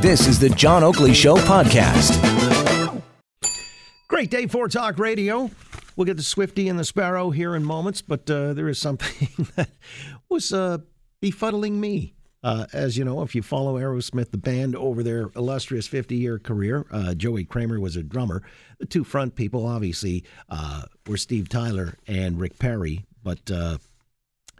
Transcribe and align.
This 0.00 0.26
is 0.26 0.38
the 0.38 0.50
John 0.50 0.84
Oakley 0.84 1.14
Show 1.14 1.36
podcast. 1.36 2.22
Great 4.08 4.30
day 4.30 4.46
for 4.46 4.68
Talk 4.68 4.98
Radio. 4.98 5.50
We'll 5.96 6.04
get 6.04 6.16
the 6.16 6.22
Swifty 6.22 6.68
and 6.68 6.78
the 6.78 6.84
Sparrow 6.84 7.30
here 7.30 7.56
in 7.56 7.64
moments, 7.64 8.02
but 8.02 8.30
uh, 8.30 8.52
there 8.52 8.68
is 8.68 8.78
something 8.78 9.46
that 9.56 9.70
was 10.28 10.52
uh, 10.52 10.78
befuddling 11.22 11.72
me. 11.72 12.14
Uh, 12.42 12.66
as 12.72 12.96
you 12.96 13.04
know, 13.04 13.22
if 13.22 13.34
you 13.34 13.42
follow 13.42 13.78
Aerosmith, 13.78 14.30
the 14.30 14.38
band 14.38 14.76
over 14.76 15.02
their 15.02 15.30
illustrious 15.34 15.88
50 15.88 16.14
year 16.14 16.38
career, 16.38 16.86
uh, 16.92 17.14
Joey 17.14 17.44
Kramer 17.44 17.80
was 17.80 17.96
a 17.96 18.02
drummer. 18.02 18.42
The 18.78 18.86
two 18.86 19.02
front 19.02 19.34
people, 19.34 19.66
obviously, 19.66 20.24
uh, 20.48 20.82
were 21.06 21.16
Steve 21.16 21.48
Tyler 21.48 21.94
and 22.06 22.38
Rick 22.38 22.58
Perry, 22.58 23.04
but 23.24 23.50
uh, 23.50 23.78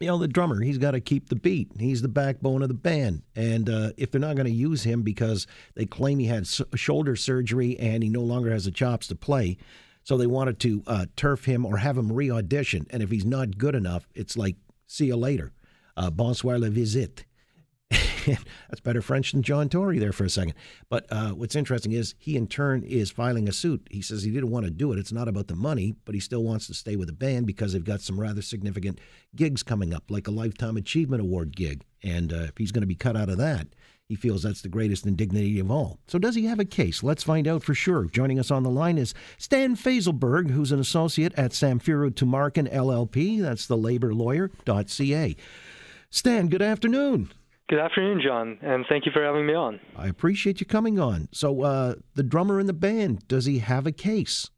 you 0.01 0.07
know, 0.07 0.19
the 0.19 0.29
drummer, 0.29 0.61
he's 0.61 0.79
got 0.79 0.91
to 0.93 1.01
keep 1.01 1.29
the 1.29 1.37
beat. 1.37 1.71
He's 1.79 2.03
the 2.03 2.09
backbone 2.09 2.63
of 2.63 2.69
the 2.69 2.75
band. 2.75 3.23
And 3.35 3.71
uh, 3.71 3.91
if 3.97 4.11
they're 4.11 4.21
not 4.21 4.37
going 4.37 4.47
to 4.47 4.53
use 4.53 4.83
him 4.83 5.03
because 5.03 5.47
they 5.75 5.87
claim 5.87 6.19
he 6.19 6.27
had 6.27 6.47
shoulder 6.75 7.17
surgery 7.17 7.79
and 7.79 8.03
he 8.03 8.09
no 8.09 8.21
longer 8.21 8.51
has 8.51 8.67
the 8.67 8.71
chops 8.71 9.07
to 9.09 9.15
play, 9.15 9.57
so 10.03 10.17
they 10.17 10.27
wanted 10.27 10.61
to 10.61 10.83
uh, 10.87 11.07
turf 11.17 11.47
him 11.47 11.67
or 11.67 11.79
have 11.79 11.99
him 11.99 12.13
re 12.13 12.31
audition. 12.31 12.87
And 12.91 13.03
if 13.03 13.11
he's 13.11 13.25
not 13.25 13.59
good 13.59 13.75
enough, 13.75 14.07
it's 14.15 14.37
like, 14.37 14.57
see 14.87 15.07
you 15.07 15.17
later. 15.17 15.53
Uh, 15.97 16.11
bonsoir 16.11 16.59
la 16.59 16.69
visite. 16.69 17.25
That's 18.69 18.81
better 18.81 19.03
French 19.03 19.33
than 19.33 19.43
John 19.43 19.69
Tory 19.69 19.99
there 19.99 20.13
for 20.13 20.25
a 20.25 20.31
second. 20.31 20.55
But 20.89 21.07
uh, 21.11 21.31
what's 21.31 21.57
interesting 21.57 21.93
is 21.93 22.15
he, 22.19 22.37
in 22.37 22.47
turn, 22.47 22.83
is 22.83 23.11
filing 23.11 23.49
a 23.49 23.53
suit. 23.53 23.87
He 23.91 24.03
says 24.03 24.23
he 24.23 24.31
didn't 24.31 24.51
want 24.51 24.65
to 24.65 24.71
do 24.71 24.93
it. 24.93 24.99
It's 24.99 25.13
not 25.13 25.29
about 25.29 25.49
the 25.49 25.55
money, 25.55 25.95
but 26.05 26.15
he 26.15 26.21
still 26.21 26.43
wants 26.43 26.67
to 26.67 26.75
stay 26.75 26.97
with 26.97 27.09
the 27.09 27.13
band 27.15 27.47
because 27.47 27.73
they've 27.73 27.85
got 27.85 28.01
some 28.01 28.21
rather 28.21 28.43
significant 28.43 29.01
gigs 29.35 29.63
coming 29.63 29.95
up, 29.95 30.11
like 30.11 30.27
a 30.27 30.33
Lifetime 30.33 30.77
Achievement 30.77 31.23
Award 31.23 31.57
gig. 31.57 31.85
And 32.03 32.33
uh, 32.33 32.47
if 32.49 32.59
he's 32.59 32.73
going 32.73 32.83
to 32.83 32.87
be 32.87 32.95
cut 32.95 33.17
out 33.17 33.29
of 33.29 33.39
that, 33.39 33.69
he 34.09 34.15
feels 34.15 34.45
that's 34.45 34.63
the 34.63 34.69
greatest 34.69 35.05
indignity 35.05 35.59
of 35.59 35.71
all. 35.71 35.99
So, 36.07 36.19
does 36.19 36.37
he 36.37 36.45
have 36.47 36.61
a 36.61 36.65
case? 36.65 37.03
Let's 37.03 37.25
find 37.25 37.49
out 37.49 37.65
for 37.65 37.75
sure. 37.75 38.05
Joining 38.05 38.39
us 38.39 38.53
on 38.53 38.63
the 38.63 38.71
line 38.71 38.99
is 38.99 39.15
Stan 39.37 39.75
Fainzilberg, 39.75 40.51
who's 40.51 40.71
an 40.71 40.79
associate 40.79 41.35
at 41.37 41.51
Samfiru 41.51 42.13
Tumarkin 42.13 42.73
LLP. 42.73 43.43
That's 43.43 43.67
the 43.67 43.77
labor 43.77 44.15
lawyer.ca. 44.15 45.37
Stan, 46.11 46.49
good 46.49 46.63
afternoon. 46.63 47.31
Good 47.69 47.81
afternoon, 47.81 48.21
John, 48.25 48.59
and 48.63 48.87
thank 48.89 49.07
you 49.07 49.13
for 49.13 49.25
having 49.25 49.45
me 49.45 49.55
on. 49.55 49.81
I 49.97 50.07
appreciate 50.07 50.61
you 50.61 50.67
coming 50.67 51.01
on. 51.01 51.29
So, 51.33 51.63
uh, 51.63 51.95
the 52.15 52.23
drummer 52.23 52.61
in 52.61 52.67
the 52.67 52.73
band, 52.73 53.27
does 53.27 53.47
he 53.47 53.59
have 53.59 53.89
a 53.89 53.93
case? 53.93 54.51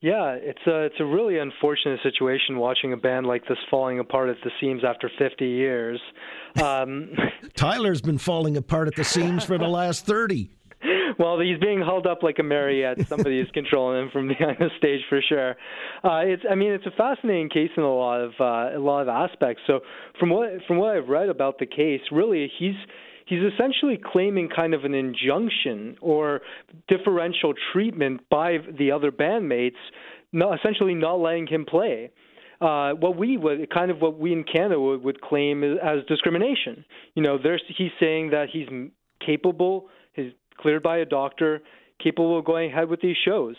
Yeah, 0.00 0.36
it's 0.38 0.66
a 0.66 0.82
it's 0.82 1.00
a 1.00 1.04
really 1.04 1.38
unfortunate 1.38 2.00
situation 2.02 2.58
watching 2.58 2.92
a 2.92 2.96
band 2.96 3.26
like 3.26 3.46
this 3.48 3.58
falling 3.70 4.00
apart 4.00 4.28
at 4.30 4.36
the 4.42 4.50
seams 4.60 4.82
after 4.84 5.10
50 5.18 5.46
years. 5.46 6.00
Um, 6.56 7.10
Tyler's 7.54 8.00
been 8.00 8.16
falling 8.16 8.56
apart 8.56 8.88
at 8.88 8.96
the 8.96 9.04
seams 9.04 9.44
for 9.44 9.58
the 9.58 9.68
last 9.68 10.06
30 10.06 10.55
well, 11.18 11.40
he's 11.40 11.58
being 11.58 11.80
held 11.80 12.06
up 12.06 12.22
like 12.22 12.38
a 12.38 12.42
marionette. 12.42 13.06
Somebody 13.06 13.40
is 13.40 13.48
controlling 13.54 14.04
him 14.04 14.10
from 14.10 14.28
behind 14.28 14.56
the 14.58 14.70
stage 14.78 15.00
for 15.08 15.20
sure. 15.26 15.50
Uh, 16.04 16.20
it's, 16.24 16.42
I 16.50 16.54
mean, 16.54 16.72
it's 16.72 16.86
a 16.86 16.90
fascinating 16.90 17.48
case 17.48 17.70
in 17.76 17.82
a 17.82 17.94
lot 17.94 18.20
of 18.20 18.32
uh, 18.40 18.76
a 18.76 18.80
lot 18.80 19.02
of 19.02 19.08
aspects. 19.08 19.62
So, 19.66 19.80
from 20.18 20.30
what 20.30 20.50
from 20.66 20.78
what 20.78 20.96
I've 20.96 21.08
read 21.08 21.28
about 21.28 21.58
the 21.58 21.66
case, 21.66 22.00
really, 22.10 22.50
he's 22.58 22.74
he's 23.26 23.40
essentially 23.52 24.00
claiming 24.02 24.48
kind 24.48 24.74
of 24.74 24.84
an 24.84 24.94
injunction 24.94 25.96
or 26.00 26.40
differential 26.88 27.52
treatment 27.72 28.20
by 28.30 28.58
the 28.78 28.92
other 28.92 29.10
bandmates, 29.10 29.76
not, 30.32 30.58
essentially 30.58 30.94
not 30.94 31.14
letting 31.14 31.46
him 31.46 31.66
play. 31.66 32.10
Uh, 32.60 32.92
what 32.92 33.18
we 33.18 33.36
would 33.36 33.68
kind 33.70 33.90
of 33.90 34.00
what 34.00 34.18
we 34.18 34.32
in 34.32 34.42
Canada 34.42 34.80
would, 34.80 35.02
would 35.02 35.20
claim 35.20 35.62
as 35.62 35.98
discrimination. 36.08 36.86
You 37.14 37.22
know, 37.22 37.38
there's 37.42 37.62
he's 37.76 37.90
saying 38.00 38.30
that 38.30 38.46
he's 38.50 38.68
capable, 39.24 39.88
cleared 40.58 40.82
by 40.82 40.98
a 40.98 41.04
doctor, 41.04 41.62
capable 42.02 42.38
of 42.38 42.44
going 42.44 42.70
ahead 42.70 42.88
with 42.88 43.00
these 43.00 43.16
shows. 43.24 43.56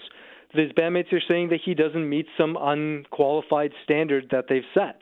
His 0.52 0.72
bandmates 0.72 1.12
are 1.12 1.22
saying 1.28 1.50
that 1.50 1.60
he 1.64 1.74
doesn't 1.74 2.10
meet 2.10 2.26
some 2.38 2.58
unqualified 2.60 3.72
standard 3.84 4.30
that 4.32 4.46
they've 4.48 4.64
set. 4.74 5.00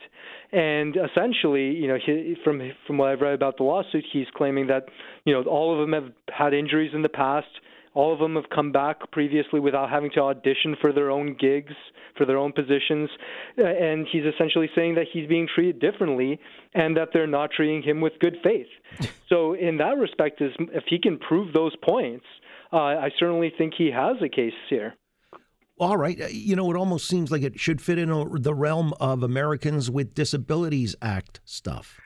And 0.51 0.97
essentially, 0.97 1.71
you 1.71 1.87
know, 1.87 1.97
he, 2.03 2.35
from 2.43 2.61
from 2.87 2.97
what 2.97 3.09
I've 3.09 3.21
read 3.21 3.33
about 3.33 3.57
the 3.57 3.63
lawsuit, 3.63 4.05
he's 4.11 4.27
claiming 4.35 4.67
that, 4.67 4.85
you 5.23 5.33
know, 5.33 5.43
all 5.43 5.73
of 5.73 5.79
them 5.79 5.93
have 5.93 6.11
had 6.33 6.53
injuries 6.53 6.91
in 6.93 7.03
the 7.03 7.09
past. 7.09 7.47
All 7.95 8.13
of 8.13 8.19
them 8.19 8.35
have 8.35 8.49
come 8.53 8.71
back 8.71 9.09
previously 9.11 9.59
without 9.59 9.89
having 9.89 10.11
to 10.11 10.19
audition 10.19 10.75
for 10.81 10.91
their 10.91 11.09
own 11.09 11.35
gigs, 11.39 11.73
for 12.17 12.25
their 12.25 12.37
own 12.37 12.51
positions. 12.51 13.09
And 13.57 14.05
he's 14.11 14.23
essentially 14.25 14.69
saying 14.75 14.95
that 14.95 15.05
he's 15.11 15.27
being 15.27 15.47
treated 15.53 15.79
differently 15.79 16.39
and 16.73 16.95
that 16.97 17.09
they're 17.13 17.25
not 17.25 17.51
treating 17.55 17.81
him 17.81 18.01
with 18.01 18.13
good 18.19 18.35
faith. 18.43 18.67
so, 19.29 19.53
in 19.53 19.77
that 19.77 19.97
respect, 19.97 20.41
if 20.41 20.83
he 20.87 20.99
can 20.99 21.17
prove 21.17 21.53
those 21.53 21.75
points, 21.83 22.25
uh, 22.71 22.77
I 22.77 23.09
certainly 23.17 23.51
think 23.57 23.73
he 23.77 23.89
has 23.91 24.17
a 24.21 24.29
case 24.29 24.53
here. 24.69 24.93
All 25.77 25.97
right. 25.97 26.19
Uh, 26.19 26.27
you 26.27 26.55
know, 26.55 26.69
it 26.71 26.77
almost 26.77 27.07
seems 27.07 27.31
like 27.31 27.43
it 27.43 27.59
should 27.59 27.81
fit 27.81 27.97
in 27.97 28.09
the 28.41 28.53
realm 28.53 28.93
of 28.99 29.23
Americans 29.23 29.89
with 29.89 30.13
Disabilities 30.13 30.95
Act 31.01 31.41
stuff. 31.43 31.99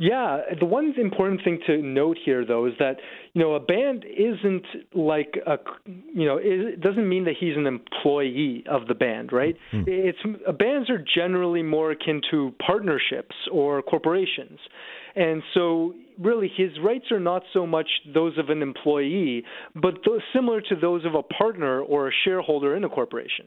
Yeah, 0.00 0.40
the 0.58 0.64
one 0.64 0.94
important 0.98 1.42
thing 1.44 1.60
to 1.66 1.76
note 1.76 2.16
here, 2.24 2.46
though, 2.46 2.64
is 2.64 2.72
that 2.78 2.94
you 3.34 3.42
know 3.42 3.54
a 3.54 3.60
band 3.60 4.06
isn't 4.08 4.64
like 4.94 5.38
a 5.46 5.58
you 5.84 6.24
know 6.24 6.38
it 6.40 6.80
doesn't 6.80 7.06
mean 7.06 7.24
that 7.24 7.34
he's 7.38 7.54
an 7.54 7.66
employee 7.66 8.64
of 8.66 8.88
the 8.88 8.94
band, 8.94 9.30
right? 9.30 9.54
Mm-hmm. 9.70 9.84
It's 9.86 10.18
bands 10.58 10.88
are 10.88 11.04
generally 11.14 11.62
more 11.62 11.90
akin 11.90 12.22
to 12.30 12.54
partnerships 12.66 13.36
or 13.52 13.82
corporations, 13.82 14.58
and 15.14 15.42
so 15.54 15.94
really 16.20 16.50
his 16.54 16.70
rights 16.84 17.06
are 17.10 17.18
not 17.18 17.42
so 17.52 17.66
much 17.66 17.88
those 18.14 18.36
of 18.38 18.50
an 18.50 18.62
employee, 18.62 19.42
but 19.74 19.94
those, 20.06 20.20
similar 20.34 20.60
to 20.60 20.76
those 20.76 21.04
of 21.06 21.14
a 21.14 21.22
partner 21.22 21.80
or 21.80 22.08
a 22.08 22.12
shareholder 22.24 22.76
in 22.76 22.84
a 22.84 22.88
corporation. 22.88 23.46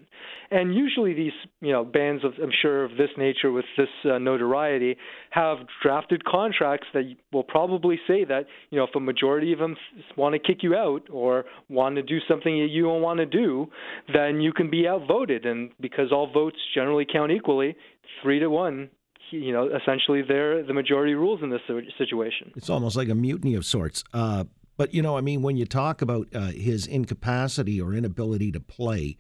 And 0.49 0.75
usually 0.75 1.13
these, 1.13 1.33
you 1.61 1.71
know, 1.71 1.85
bands 1.85 2.25
of, 2.25 2.33
I'm 2.41 2.51
sure 2.61 2.83
of 2.83 2.91
this 2.91 3.09
nature 3.17 3.51
with 3.51 3.65
this 3.77 3.89
uh, 4.05 4.17
notoriety 4.17 4.97
have 5.29 5.59
drafted 5.83 6.25
contracts 6.25 6.87
that 6.93 7.03
will 7.31 7.43
probably 7.43 7.99
say 8.07 8.25
that, 8.25 8.47
you 8.71 8.79
know, 8.79 8.85
if 8.85 8.95
a 8.95 8.99
majority 8.99 9.53
of 9.53 9.59
them 9.59 9.75
want 10.17 10.33
to 10.33 10.39
kick 10.39 10.63
you 10.63 10.75
out 10.75 11.03
or 11.11 11.45
want 11.69 11.95
to 11.95 12.01
do 12.01 12.17
something 12.27 12.59
that 12.59 12.69
you 12.71 12.83
don't 12.83 13.01
want 13.01 13.19
to 13.19 13.25
do, 13.25 13.67
then 14.11 14.41
you 14.41 14.51
can 14.51 14.69
be 14.69 14.87
outvoted. 14.87 15.45
And 15.45 15.71
because 15.79 16.11
all 16.11 16.31
votes 16.31 16.57
generally 16.73 17.05
count 17.11 17.31
equally, 17.31 17.75
three 18.21 18.39
to 18.39 18.49
one, 18.49 18.89
you 19.33 19.51
know, 19.51 19.69
essentially 19.69 20.21
they're 20.21 20.63
the 20.63 20.73
majority 20.73 21.15
rules 21.15 21.41
in 21.41 21.49
this 21.49 21.61
situation. 21.97 22.51
It's 22.55 22.69
almost 22.69 22.95
like 22.95 23.09
a 23.09 23.15
mutiny 23.15 23.55
of 23.55 23.65
sorts. 23.65 24.03
Uh, 24.13 24.45
but 24.77 24.93
you 24.93 25.01
know, 25.01 25.17
I 25.17 25.21
mean, 25.21 25.41
when 25.41 25.57
you 25.57 25.65
talk 25.65 26.01
about 26.01 26.27
uh, 26.33 26.47
his 26.47 26.87
incapacity 26.87 27.81
or 27.81 27.93
inability 27.93 28.51
to 28.51 28.59
play, 28.59 29.17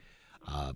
uh, 0.47 0.73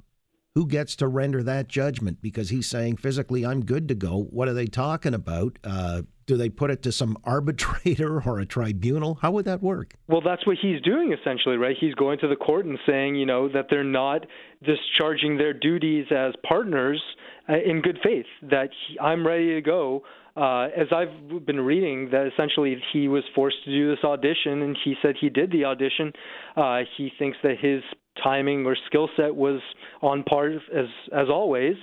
who 0.58 0.66
gets 0.66 0.96
to 0.96 1.08
render 1.08 1.44
that 1.44 1.68
judgment? 1.68 2.20
Because 2.20 2.50
he's 2.50 2.66
saying 2.66 2.98
physically, 2.98 3.46
I'm 3.46 3.64
good 3.64 3.88
to 3.90 3.94
go. 3.94 4.24
What 4.32 4.48
are 4.48 4.56
they 4.56 4.66
talking 4.66 5.14
about? 5.14 5.60
Uh, 5.64 6.02
do 6.26 6.36
they 6.36 6.50
put 6.50 6.72
it 6.72 6.82
to 6.82 6.92
some 6.92 7.16
arbitrator 7.24 8.20
or 8.26 8.40
a 8.40 8.46
tribunal? 8.48 9.20
How 9.22 9.30
would 9.34 9.46
that 9.46 9.62
work? 9.62 9.94
Well, 10.08 10.22
that's 10.26 10.48
what 10.48 10.58
he's 10.60 10.82
doing 10.82 11.14
essentially, 11.14 11.58
right? 11.58 11.76
He's 11.80 11.94
going 11.94 12.18
to 12.22 12.28
the 12.28 12.36
court 12.36 12.66
and 12.66 12.80
saying, 12.88 13.18
you 13.18 13.28
know, 13.28 13.48
that 13.50 13.68
they're 13.70 13.84
not 13.84 14.26
discharging 14.64 15.38
their 15.38 15.54
duties 15.54 16.08
as 16.10 16.34
partners 16.42 17.04
uh, 17.48 17.54
in 17.64 17.84
good 17.84 18.00
faith 18.04 18.26
that 18.50 18.70
he, 18.88 18.98
I'm 18.98 19.28
ready 19.28 19.54
to 19.54 19.62
go. 19.62 20.02
Uh, 20.36 20.70
as 20.76 20.88
I've 20.92 21.46
been 21.46 21.62
reading, 21.62 22.10
that 22.12 22.28
essentially 22.34 22.82
he 22.94 23.08
was 23.08 23.24
forced 23.36 23.58
to 23.66 23.72
do 23.72 23.90
this 23.90 24.04
audition, 24.04 24.64
and 24.64 24.78
he 24.84 24.96
said 25.04 25.16
he 25.20 25.30
did 25.30 25.52
the 25.52 25.66
audition. 25.66 26.14
Uh, 26.56 26.80
he 26.96 27.12
thinks 27.18 27.38
that 27.44 27.58
his 27.60 27.84
timing 28.24 28.66
or 28.66 28.76
skill 28.88 29.10
set 29.16 29.36
was 29.36 29.62
on 30.02 30.24
par 30.24 30.48
as 30.50 30.88
as 31.12 31.30
always, 31.30 31.76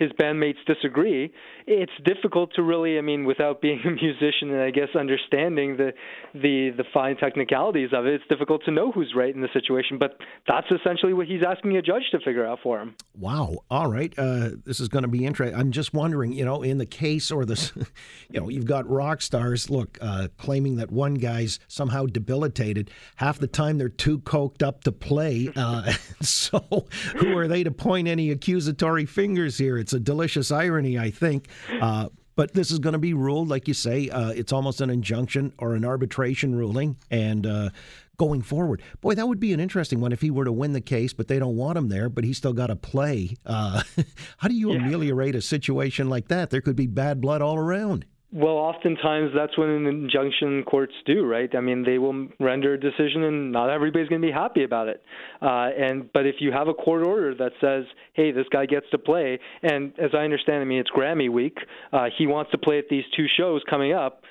his 0.00 0.10
bandmates 0.12 0.56
disagree, 0.66 1.30
it's 1.66 1.92
difficult 2.04 2.54
to 2.54 2.62
really, 2.62 2.96
I 2.96 3.02
mean, 3.02 3.26
without 3.26 3.60
being 3.60 3.80
a 3.84 3.90
musician 3.90 4.50
and 4.50 4.62
I 4.62 4.70
guess 4.70 4.88
understanding 4.98 5.76
the 5.76 5.92
the 6.34 6.70
the 6.76 6.84
fine 6.92 7.16
technicalities 7.16 7.90
of 7.92 8.06
it, 8.06 8.14
it's 8.14 8.24
difficult 8.28 8.64
to 8.64 8.70
know 8.70 8.90
who's 8.90 9.12
right 9.14 9.32
in 9.32 9.42
the 9.42 9.48
situation. 9.52 9.98
But 9.98 10.16
that's 10.48 10.66
essentially 10.70 11.12
what 11.12 11.26
he's 11.26 11.42
asking 11.46 11.76
a 11.76 11.82
judge 11.82 12.04
to 12.12 12.18
figure 12.20 12.46
out 12.46 12.60
for 12.62 12.80
him. 12.80 12.96
Wow. 13.16 13.58
All 13.70 13.90
right. 13.90 14.12
Uh, 14.18 14.50
this 14.64 14.80
is 14.80 14.88
going 14.88 15.02
to 15.02 15.08
be 15.08 15.26
interesting. 15.26 15.58
I'm 15.58 15.70
just 15.70 15.92
wondering, 15.92 16.32
you 16.32 16.46
know, 16.46 16.62
in 16.62 16.78
the 16.78 16.86
case 16.86 17.30
or 17.30 17.44
this, 17.44 17.72
you 18.30 18.40
know, 18.40 18.48
you've 18.48 18.64
got 18.64 18.88
rock 18.88 19.20
stars, 19.20 19.68
look, 19.68 19.98
uh, 20.00 20.28
claiming 20.38 20.76
that 20.76 20.90
one 20.90 21.14
guy's 21.14 21.60
somehow 21.68 22.06
debilitated. 22.06 22.90
Half 23.16 23.38
the 23.38 23.46
time 23.46 23.76
they're 23.76 23.90
too 23.90 24.20
coked 24.20 24.62
up 24.62 24.82
to 24.84 24.92
play. 24.92 25.50
Uh, 25.54 25.79
so 26.20 26.86
who 27.16 27.36
are 27.36 27.48
they 27.48 27.64
to 27.64 27.70
point 27.70 28.08
any 28.08 28.30
accusatory 28.30 29.06
fingers 29.06 29.58
here? 29.58 29.78
It's 29.78 29.92
a 29.92 30.00
delicious 30.00 30.50
irony, 30.50 30.98
I 30.98 31.10
think. 31.10 31.48
Uh, 31.80 32.08
but 32.36 32.54
this 32.54 32.70
is 32.70 32.78
going 32.78 32.94
to 32.94 32.98
be 32.98 33.12
ruled, 33.12 33.48
like 33.48 33.68
you 33.68 33.74
say, 33.74 34.08
uh, 34.08 34.30
it's 34.30 34.52
almost 34.52 34.80
an 34.80 34.88
injunction 34.88 35.52
or 35.58 35.74
an 35.74 35.84
arbitration 35.84 36.54
ruling. 36.54 36.96
And 37.10 37.46
uh, 37.46 37.70
going 38.16 38.40
forward, 38.42 38.82
boy, 39.00 39.14
that 39.14 39.28
would 39.28 39.40
be 39.40 39.52
an 39.52 39.60
interesting 39.60 40.00
one 40.00 40.12
if 40.12 40.22
he 40.22 40.30
were 40.30 40.44
to 40.44 40.52
win 40.52 40.72
the 40.72 40.80
case, 40.80 41.12
but 41.12 41.28
they 41.28 41.38
don't 41.38 41.56
want 41.56 41.76
him 41.76 41.88
there, 41.88 42.08
but 42.08 42.24
he's 42.24 42.38
still 42.38 42.52
got 42.52 42.68
to 42.68 42.76
play. 42.76 43.36
Uh, 43.44 43.82
how 44.38 44.48
do 44.48 44.54
you 44.54 44.72
yeah. 44.72 44.78
ameliorate 44.78 45.34
a 45.34 45.42
situation 45.42 46.08
like 46.08 46.28
that? 46.28 46.50
There 46.50 46.60
could 46.60 46.76
be 46.76 46.86
bad 46.86 47.20
blood 47.20 47.42
all 47.42 47.58
around. 47.58 48.06
Well, 48.32 48.54
oftentimes 48.54 49.32
that's 49.34 49.58
what 49.58 49.68
an 49.68 49.86
injunction 49.86 50.62
courts 50.62 50.92
do, 51.04 51.26
right? 51.26 51.52
I 51.52 51.60
mean, 51.60 51.82
they 51.84 51.98
will 51.98 52.28
render 52.38 52.74
a 52.74 52.80
decision, 52.80 53.24
and 53.24 53.50
not 53.50 53.70
everybody's 53.70 54.08
going 54.08 54.20
to 54.20 54.26
be 54.26 54.32
happy 54.32 54.62
about 54.62 54.86
it. 54.86 55.02
Uh, 55.42 55.70
and 55.76 56.12
but 56.12 56.26
if 56.26 56.36
you 56.38 56.52
have 56.52 56.68
a 56.68 56.74
court 56.74 57.02
order 57.04 57.34
that 57.34 57.52
says, 57.60 57.84
"Hey, 58.12 58.30
this 58.30 58.46
guy 58.52 58.66
gets 58.66 58.86
to 58.92 58.98
play," 58.98 59.40
and 59.62 59.92
as 59.98 60.10
I 60.14 60.18
understand, 60.18 60.62
I 60.62 60.64
mean, 60.64 60.78
it's 60.78 60.90
Grammy 60.90 61.28
week. 61.28 61.58
Uh, 61.92 62.06
he 62.16 62.28
wants 62.28 62.52
to 62.52 62.58
play 62.58 62.78
at 62.78 62.84
these 62.88 63.02
two 63.16 63.26
shows 63.36 63.62
coming 63.68 63.92
up. 63.92 64.22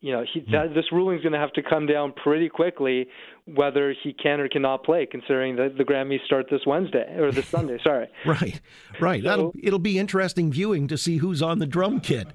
You 0.00 0.12
know, 0.12 0.24
he, 0.32 0.40
that, 0.52 0.74
this 0.74 0.84
ruling 0.92 1.16
is 1.16 1.22
going 1.22 1.32
to 1.32 1.38
have 1.38 1.52
to 1.54 1.62
come 1.62 1.86
down 1.86 2.12
pretty 2.12 2.48
quickly, 2.48 3.06
whether 3.46 3.94
he 4.02 4.12
can 4.12 4.40
or 4.40 4.48
cannot 4.48 4.84
play, 4.84 5.06
considering 5.06 5.56
that 5.56 5.78
the 5.78 5.84
Grammys 5.84 6.24
start 6.26 6.46
this 6.50 6.60
Wednesday 6.66 7.16
or 7.16 7.30
this 7.30 7.46
Sunday. 7.46 7.78
Sorry. 7.82 8.08
right, 8.26 8.60
right. 9.00 9.22
So, 9.22 9.28
That'll 9.28 9.52
it'll 9.62 9.78
be 9.78 10.00
interesting 10.00 10.50
viewing 10.50 10.88
to 10.88 10.98
see 10.98 11.18
who's 11.18 11.42
on 11.42 11.60
the 11.60 11.66
drum 11.66 12.00
kit. 12.00 12.26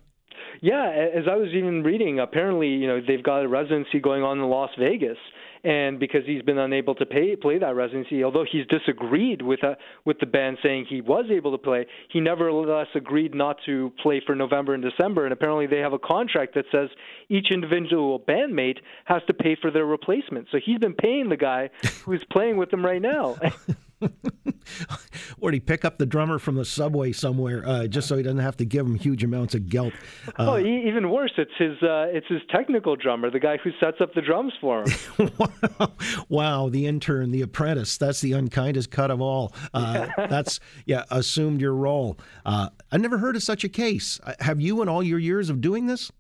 Yeah, 0.63 1.09
as 1.17 1.23
I 1.27 1.37
was 1.37 1.49
even 1.55 1.81
reading, 1.81 2.19
apparently, 2.19 2.67
you 2.67 2.85
know, 2.85 3.01
they've 3.05 3.23
got 3.23 3.43
a 3.43 3.47
residency 3.47 3.99
going 3.99 4.21
on 4.21 4.37
in 4.37 4.45
Las 4.45 4.69
Vegas, 4.77 5.17
and 5.63 5.99
because 5.99 6.21
he's 6.27 6.43
been 6.43 6.59
unable 6.59 6.93
to 6.95 7.05
pay, 7.05 7.35
play 7.35 7.57
that 7.57 7.73
residency, 7.73 8.23
although 8.23 8.45
he's 8.49 8.67
disagreed 8.67 9.41
with 9.41 9.63
uh, 9.63 9.73
with 10.05 10.19
the 10.19 10.27
band 10.27 10.59
saying 10.61 10.85
he 10.87 11.01
was 11.01 11.25
able 11.31 11.51
to 11.51 11.57
play, 11.57 11.87
he 12.09 12.19
nevertheless 12.19 12.85
agreed 12.93 13.33
not 13.33 13.57
to 13.65 13.91
play 14.03 14.21
for 14.23 14.35
November 14.35 14.75
and 14.75 14.83
December. 14.83 15.25
And 15.25 15.33
apparently, 15.33 15.65
they 15.65 15.79
have 15.79 15.93
a 15.93 15.99
contract 15.99 16.53
that 16.53 16.65
says 16.71 16.89
each 17.27 17.47
individual 17.49 18.19
bandmate 18.19 18.77
has 19.05 19.23
to 19.27 19.33
pay 19.33 19.57
for 19.59 19.71
their 19.71 19.87
replacement. 19.87 20.47
So 20.51 20.59
he's 20.63 20.77
been 20.77 20.93
paying 20.93 21.29
the 21.29 21.37
guy 21.37 21.71
who's 22.05 22.23
playing 22.31 22.57
with 22.57 22.69
them 22.69 22.85
right 22.85 23.01
now. 23.01 23.35
or 25.41 25.51
he 25.51 25.59
pick 25.59 25.85
up 25.85 25.97
the 25.97 26.05
drummer 26.05 26.39
from 26.39 26.55
the 26.55 26.65
subway 26.65 27.11
somewhere 27.11 27.67
uh, 27.67 27.87
just 27.87 28.07
so 28.07 28.17
he 28.17 28.23
doesn't 28.23 28.39
have 28.39 28.57
to 28.57 28.65
give 28.65 28.85
him 28.85 28.95
huge 28.95 29.23
amounts 29.23 29.55
of 29.55 29.67
gelt. 29.67 29.93
Uh, 30.39 30.51
oh, 30.51 30.57
even 30.59 31.09
worse, 31.09 31.33
it's 31.37 31.51
his 31.57 31.81
uh, 31.83 32.07
it's 32.09 32.27
his 32.27 32.41
technical 32.49 32.95
drummer, 32.95 33.29
the 33.29 33.39
guy 33.39 33.57
who 33.57 33.71
sets 33.79 33.97
up 34.01 34.13
the 34.13 34.21
drums 34.21 34.53
for 34.59 34.83
him. 34.83 35.31
wow. 35.37 35.91
wow, 36.29 36.69
the 36.69 36.87
intern, 36.87 37.31
the 37.31 37.41
apprentice. 37.41 37.97
That's 37.97 38.21
the 38.21 38.33
unkindest 38.33 38.91
cut 38.91 39.11
of 39.11 39.21
all. 39.21 39.53
Uh, 39.73 40.07
that's 40.17 40.59
yeah, 40.85 41.03
assumed 41.09 41.61
your 41.61 41.75
role. 41.75 42.17
Uh, 42.45 42.69
I 42.91 42.97
never 42.97 43.17
heard 43.17 43.35
of 43.35 43.43
such 43.43 43.63
a 43.63 43.69
case. 43.69 44.19
Uh, 44.23 44.33
have 44.39 44.61
you, 44.61 44.81
in 44.81 44.89
all 44.89 45.03
your 45.03 45.19
years 45.19 45.49
of 45.49 45.61
doing 45.61 45.87
this? 45.87 46.11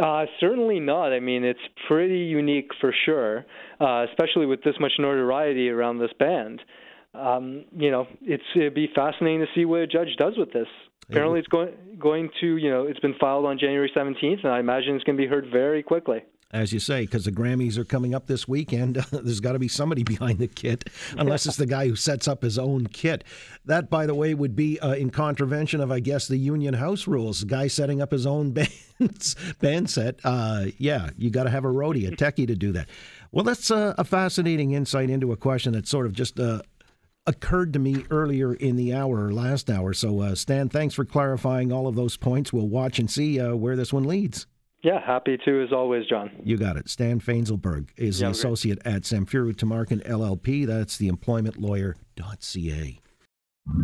Uh, 0.00 0.24
certainly 0.38 0.78
not. 0.78 1.12
I 1.12 1.20
mean, 1.20 1.44
it's 1.44 1.60
pretty 1.88 2.18
unique 2.18 2.70
for 2.80 2.94
sure, 3.04 3.44
uh, 3.80 4.06
especially 4.08 4.46
with 4.46 4.62
this 4.62 4.74
much 4.78 4.92
notoriety 4.98 5.68
around 5.68 5.98
this 5.98 6.12
band 6.18 6.60
um, 7.14 7.64
you 7.76 7.90
know, 7.90 8.06
it's 8.22 8.44
it'd 8.54 8.74
be 8.74 8.88
fascinating 8.94 9.40
to 9.40 9.46
see 9.54 9.64
what 9.64 9.80
a 9.80 9.86
judge 9.86 10.16
does 10.18 10.34
with 10.36 10.52
this. 10.52 10.68
Apparently, 11.08 11.40
it's 11.40 11.48
going 11.48 11.72
going 11.98 12.30
to 12.40 12.56
you 12.56 12.70
know 12.70 12.84
it's 12.84 13.00
been 13.00 13.14
filed 13.20 13.44
on 13.44 13.58
January 13.58 13.90
17th, 13.94 14.44
and 14.44 14.52
I 14.52 14.60
imagine 14.60 14.94
it's 14.94 15.04
going 15.04 15.16
to 15.16 15.22
be 15.22 15.28
heard 15.28 15.46
very 15.50 15.82
quickly. 15.82 16.22
As 16.52 16.72
you 16.72 16.80
say, 16.80 17.02
because 17.02 17.24
the 17.24 17.30
Grammys 17.30 17.78
are 17.78 17.84
coming 17.84 18.12
up 18.12 18.26
this 18.26 18.48
weekend, 18.48 18.96
there's 19.12 19.38
got 19.38 19.52
to 19.52 19.60
be 19.60 19.68
somebody 19.68 20.02
behind 20.04 20.38
the 20.38 20.48
kit, 20.48 20.88
unless 21.16 21.46
it's 21.46 21.56
the 21.56 21.66
guy 21.66 21.86
who 21.86 21.94
sets 21.94 22.26
up 22.26 22.42
his 22.42 22.58
own 22.58 22.88
kit. 22.88 23.22
That, 23.66 23.88
by 23.88 24.06
the 24.06 24.14
way, 24.16 24.34
would 24.34 24.56
be 24.56 24.78
uh, 24.80 24.94
in 24.94 25.10
contravention 25.10 25.80
of, 25.80 25.92
I 25.92 26.00
guess, 26.00 26.26
the 26.26 26.36
union 26.36 26.74
house 26.74 27.06
rules. 27.06 27.40
The 27.40 27.46
guy 27.46 27.68
setting 27.68 28.02
up 28.02 28.10
his 28.10 28.26
own 28.26 28.50
band, 28.52 29.34
band 29.60 29.90
set. 29.90 30.18
Uh, 30.24 30.66
yeah, 30.76 31.10
you 31.16 31.30
got 31.30 31.44
to 31.44 31.50
have 31.50 31.64
a 31.64 31.68
roadie, 31.68 32.08
a 32.08 32.16
techie 32.16 32.48
to 32.48 32.56
do 32.56 32.72
that. 32.72 32.88
Well, 33.30 33.44
that's 33.44 33.70
uh, 33.70 33.94
a 33.96 34.02
fascinating 34.02 34.72
insight 34.72 35.08
into 35.08 35.30
a 35.30 35.36
question 35.36 35.72
that's 35.72 35.90
sort 35.90 36.06
of 36.06 36.12
just 36.12 36.40
uh, 36.40 36.62
occurred 37.26 37.72
to 37.72 37.78
me 37.78 38.04
earlier 38.10 38.54
in 38.54 38.76
the 38.76 38.94
hour 38.94 39.26
or 39.26 39.32
last 39.32 39.70
hour. 39.70 39.92
So, 39.92 40.20
uh, 40.20 40.34
Stan, 40.34 40.68
thanks 40.68 40.94
for 40.94 41.04
clarifying 41.04 41.72
all 41.72 41.86
of 41.86 41.94
those 41.94 42.16
points. 42.16 42.52
We'll 42.52 42.68
watch 42.68 42.98
and 42.98 43.10
see 43.10 43.38
uh, 43.40 43.54
where 43.54 43.76
this 43.76 43.92
one 43.92 44.04
leads. 44.04 44.46
Yeah, 44.82 45.04
happy 45.04 45.36
to 45.44 45.62
as 45.62 45.72
always, 45.72 46.06
John. 46.06 46.30
You 46.42 46.56
got 46.56 46.76
it. 46.76 46.88
Stan 46.88 47.20
Fainzilberg 47.20 47.90
is 47.96 48.20
yeah, 48.20 48.28
the 48.28 48.32
associate 48.32 48.78
at 48.84 49.02
Samfiru 49.02 49.54
Tumarkin 49.54 50.06
LLP. 50.06 50.66
That's 50.66 50.96
the 50.96 51.10
employmentlawyer.ca. 51.10 53.00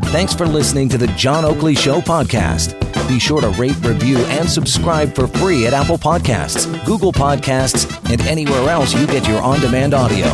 Thanks 0.04 0.34
for 0.34 0.46
listening 0.46 0.88
to 0.88 0.98
the 0.98 1.06
John 1.08 1.44
Oakley 1.44 1.74
Show 1.74 2.00
podcast. 2.00 2.78
Be 3.08 3.20
sure 3.20 3.42
to 3.42 3.50
rate, 3.50 3.76
review, 3.84 4.18
and 4.18 4.48
subscribe 4.48 5.14
for 5.14 5.26
free 5.26 5.66
at 5.66 5.74
Apple 5.74 5.98
Podcasts, 5.98 6.66
Google 6.86 7.12
Podcasts, 7.12 7.86
and 8.10 8.20
anywhere 8.22 8.68
else 8.70 8.94
you 8.94 9.06
get 9.06 9.28
your 9.28 9.40
on 9.42 9.60
demand 9.60 9.92
audio. 9.94 10.26